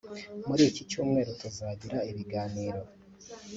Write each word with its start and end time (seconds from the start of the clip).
muri 0.47 0.63
iki 0.71 0.81
cyumweru 0.89 1.31
tuzagira 1.41 1.97
ibiganiro 2.11 2.79